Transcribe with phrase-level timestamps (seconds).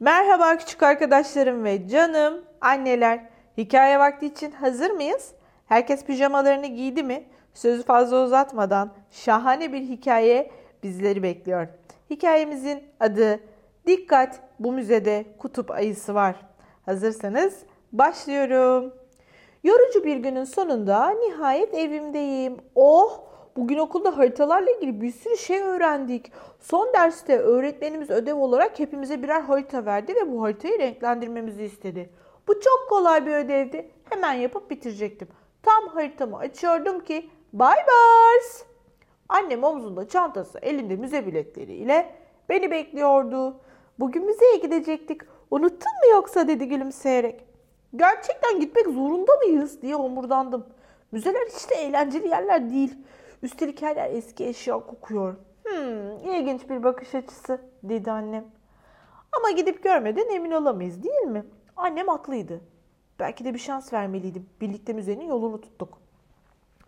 [0.00, 3.20] Merhaba küçük arkadaşlarım ve canım anneler.
[3.56, 5.32] Hikaye vakti için hazır mıyız?
[5.66, 7.24] Herkes pijamalarını giydi mi?
[7.54, 10.50] Sözü fazla uzatmadan şahane bir hikaye
[10.82, 11.68] bizleri bekliyor.
[12.10, 13.40] Hikayemizin adı
[13.86, 16.36] Dikkat bu müzede kutup ayısı var.
[16.86, 17.62] Hazırsanız
[17.92, 18.94] başlıyorum.
[19.64, 22.56] Yorucu bir günün sonunda nihayet evimdeyim.
[22.74, 26.32] Oh Bugün okulda haritalarla ilgili bir sürü şey öğrendik.
[26.60, 32.10] Son derste öğretmenimiz ödev olarak hepimize birer harita verdi ve bu haritayı renklendirmemizi istedi.
[32.48, 33.90] Bu çok kolay bir ödevdi.
[34.10, 35.28] Hemen yapıp bitirecektim.
[35.62, 38.62] Tam haritamı açıyordum ki Bye Bars!
[39.28, 42.14] Annem omzunda çantası, elinde müze biletleriyle
[42.48, 43.60] beni bekliyordu.
[43.98, 45.20] Bugün müzeye gidecektik.
[45.50, 47.44] Unuttun mu yoksa dedi gülümseyerek.
[47.96, 50.66] Gerçekten gitmek zorunda mıyız diye omurdandım.
[51.12, 52.94] Müzeler hiç de eğlenceli yerler değil.
[53.42, 55.34] Üstelik her yer eski eşya kokuyor.
[55.64, 58.44] Hmm, ilginç bir bakış açısı dedi annem.
[59.32, 61.44] Ama gidip görmeden emin olamayız değil mi?
[61.76, 62.60] Annem haklıydı.
[63.18, 64.46] Belki de bir şans vermeliydim.
[64.60, 65.98] Birlikte müzenin yolunu tuttuk.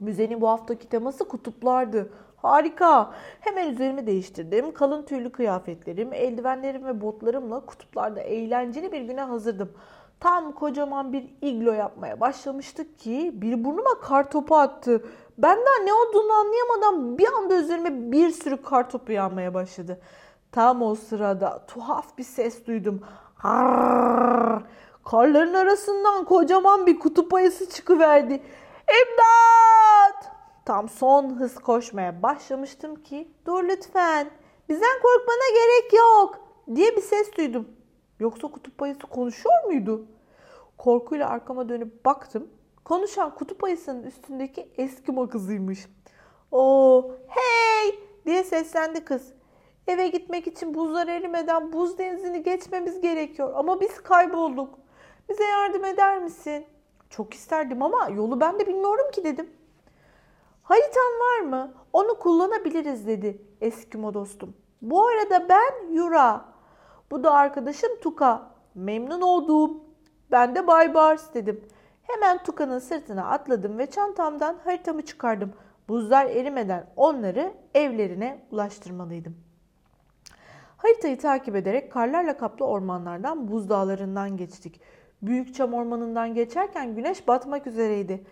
[0.00, 2.12] Müzenin bu haftaki teması kutuplardı.
[2.36, 3.14] Harika.
[3.40, 4.74] Hemen üzerimi değiştirdim.
[4.74, 9.72] Kalın tüylü kıyafetlerim, eldivenlerim ve botlarımla kutuplarda eğlenceli bir güne hazırdım.
[10.20, 15.04] Tam kocaman bir iglo yapmaya başlamıştık ki bir burnuma kar topu attı.
[15.38, 20.00] Benden ne olduğunu anlayamadan bir anda üzerime bir sürü kar topu yağmaya başladı.
[20.52, 23.02] Tam o sırada tuhaf bir ses duydum.
[23.34, 24.62] Harrrr.
[25.04, 28.42] Karların arasından kocaman bir kutup ayısı çıkıverdi.
[28.88, 30.32] İmdat!
[30.64, 34.30] Tam son hız koşmaya başlamıştım ki dur lütfen
[34.68, 36.38] bizden korkmana gerek yok
[36.74, 37.68] diye bir ses duydum.
[38.18, 40.06] Yoksa kutup ayısı konuşuyor muydu?
[40.78, 42.48] Korkuyla arkama dönüp baktım.
[42.84, 45.88] Konuşan kutup ayısının üstündeki Eskimo kızıymış.
[46.52, 49.32] Oo, hey diye seslendi kız.
[49.86, 54.78] Eve gitmek için buzlar erimeden buz denizini geçmemiz gerekiyor ama biz kaybolduk.
[55.28, 56.66] Bize yardım eder misin?
[57.10, 59.50] Çok isterdim ama yolu ben de bilmiyorum ki dedim.
[60.62, 61.74] Haritan var mı?
[61.92, 64.54] Onu kullanabiliriz dedi Eskimo dostum.
[64.82, 66.44] Bu arada ben Yura.
[67.10, 68.50] Bu da arkadaşım Tuka.
[68.74, 69.82] Memnun oldum.
[70.30, 71.64] Ben de Bay Bars dedim.
[72.02, 75.52] Hemen Tuka'nın sırtına atladım ve çantamdan haritamı çıkardım.
[75.88, 79.36] Buzlar erimeden onları evlerine ulaştırmalıydım.
[80.76, 84.80] Haritayı takip ederek karlarla kaplı ormanlardan buz dağlarından geçtik.
[85.22, 88.24] Büyük çam ormanından geçerken güneş batmak üzereydi.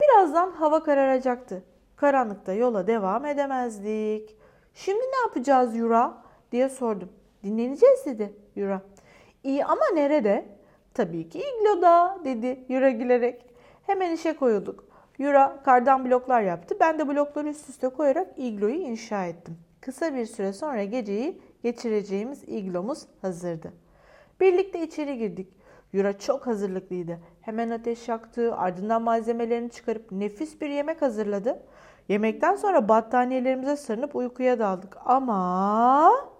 [0.00, 1.62] Birazdan hava kararacaktı.
[1.96, 4.36] Karanlıkta yola devam edemezdik.
[4.74, 7.08] Şimdi ne yapacağız Yura diye sordum.
[7.44, 8.82] Dinleneceğiz dedi Yura.
[9.44, 10.44] İyi ama nerede?
[10.94, 13.46] Tabii ki igloda dedi Yura gülerek.
[13.86, 14.84] Hemen işe koyulduk.
[15.18, 16.76] Yura kardan bloklar yaptı.
[16.80, 19.58] Ben de blokları üst üste koyarak igloyu inşa ettim.
[19.80, 23.72] Kısa bir süre sonra geceyi geçireceğimiz iglomuz hazırdı.
[24.40, 25.48] Birlikte içeri girdik.
[25.92, 27.18] Yura çok hazırlıklıydı.
[27.40, 31.62] Hemen ateş yaktı, ardından malzemelerini çıkarıp nefis bir yemek hazırladı.
[32.08, 34.96] Yemekten sonra battaniyelerimize sarınıp uykuya daldık.
[35.04, 36.33] Ama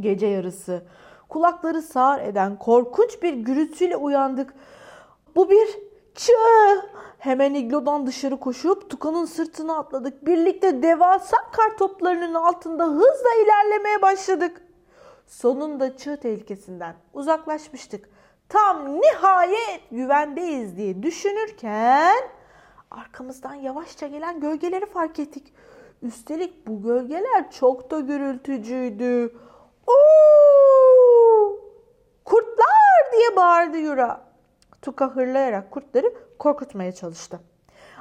[0.00, 0.82] gece yarısı
[1.32, 4.54] kulakları sağır eden korkunç bir gürültüyle uyandık.
[5.36, 5.68] Bu bir
[6.14, 6.32] çığ.
[7.18, 10.26] Hemen iglodan dışarı koşup Tuka'nın sırtına atladık.
[10.26, 14.62] Birlikte devasa kar toplarının altında hızla ilerlemeye başladık.
[15.26, 18.08] Sonunda çığ tehlikesinden uzaklaşmıştık.
[18.48, 22.16] Tam nihayet güvendeyiz diye düşünürken
[22.90, 25.54] arkamızdan yavaşça gelen gölgeleri fark ettik.
[26.02, 29.36] Üstelik bu gölgeler çok da gürültücüydü.
[29.86, 30.72] Oo!
[32.24, 34.20] Kurtlar diye bağırdı Yura.
[34.82, 37.40] Tuka hırlayarak kurtları korkutmaya çalıştı.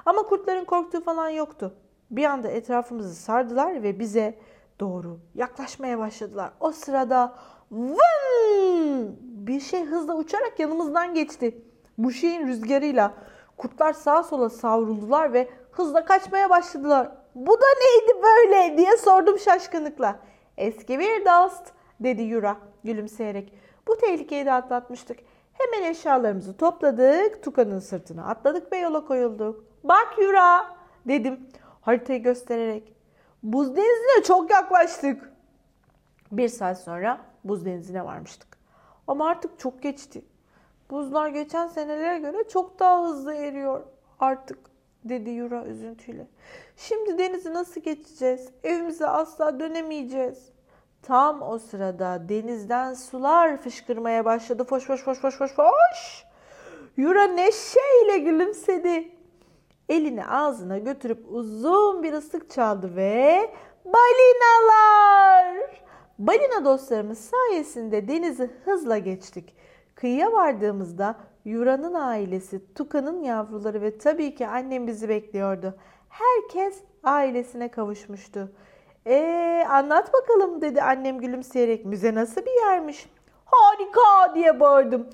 [0.06, 1.74] Ama kurtların korktuğu falan yoktu.
[2.12, 4.36] Bir anda etrafımızı sardılar ve bize
[4.80, 6.52] doğru yaklaşmaya başladılar.
[6.60, 7.36] O sırada
[7.72, 11.58] vın bir şey hızla uçarak yanımızdan geçti.
[11.98, 13.14] Bu şeyin rüzgarıyla
[13.58, 17.12] kurtlar sağa sola savruldular ve hızla kaçmaya başladılar.
[17.36, 20.20] Bu da neydi böyle diye sordum şaşkınlıkla.
[20.58, 23.54] Eski bir dost dedi Yura gülümseyerek.
[23.88, 25.20] Bu tehlikeyi de atlatmıştık.
[25.54, 29.66] Hemen eşyalarımızı topladık, Tuka'nın sırtına atladık ve yola koyulduk.
[29.84, 30.76] Bak Yura
[31.08, 31.40] dedim
[31.82, 32.96] haritayı göstererek.
[33.44, 35.32] Buz denizine çok yaklaştık.
[36.32, 38.58] Bir saat sonra buz denizine varmıştık.
[39.08, 40.26] Ama artık çok geçti.
[40.90, 43.84] Buzlar geçen senelere göre çok daha hızlı eriyor
[44.20, 44.58] artık
[45.04, 46.28] dedi Yura üzüntüyle.
[46.78, 48.50] Şimdi denizi nasıl geçeceğiz?
[48.64, 50.50] Evimize asla dönemeyeceğiz.
[51.02, 54.64] Tam o sırada denizden sular fışkırmaya başladı.
[54.64, 56.26] Foş foş foş foş foş foş.
[56.98, 59.12] Yura neşeyle gülümsedi.
[59.90, 63.50] Elini ağzına götürüp uzun bir ıslık çaldı ve
[63.86, 65.82] balinalar
[66.20, 69.56] balina dostlarımız sayesinde denizi hızla geçtik.
[69.96, 71.16] Kıyıya vardığımızda
[71.46, 75.76] Yura'nın ailesi, Tuka'nın yavruları ve tabii ki annem bizi bekliyordu.
[76.10, 78.52] Herkes ailesine kavuşmuştu.
[79.08, 81.86] Ee, anlat bakalım dedi annem gülümseyerek.
[81.86, 83.10] Müze nasıl bir yermiş?
[83.46, 85.08] Harika diye bağırdım.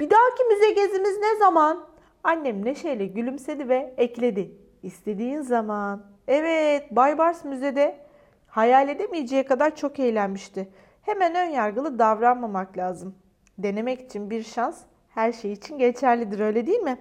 [0.00, 1.86] Bir dahaki müze gezimiz ne zaman?
[2.24, 4.50] Annem neşeyle gülümsedi ve ekledi.
[4.82, 6.02] İstediğin zaman.
[6.28, 7.98] Evet, Baybars Müze'de
[8.46, 10.68] hayal edemeyeceği kadar çok eğlenmişti.
[11.02, 13.14] Hemen ön yargılı davranmamak lazım.
[13.58, 14.78] Denemek için bir şans
[15.08, 16.98] her şey için geçerlidir öyle değil mi?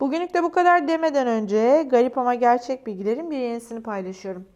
[0.00, 4.46] Bugünlük de bu kadar demeden önce garip ama gerçek bilgilerin bir yenisini paylaşıyorum.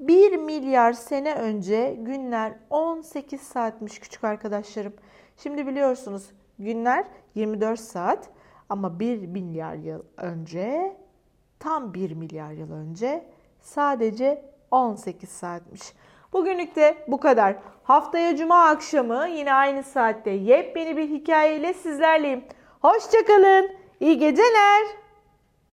[0.00, 4.94] 1 milyar sene önce günler 18 saatmiş küçük arkadaşlarım.
[5.36, 7.04] Şimdi biliyorsunuz günler
[7.34, 8.28] 24 saat
[8.68, 10.96] ama 1 milyar yıl önce
[11.58, 13.24] tam 1 milyar yıl önce
[13.60, 15.82] sadece 18 saatmiş.
[16.32, 17.56] Bugünlük de bu kadar.
[17.82, 22.44] Haftaya cuma akşamı yine aynı saatte yepyeni bir hikayeyle sizlerleyim.
[22.82, 23.70] Hoşçakalın.
[24.00, 25.05] İyi geceler.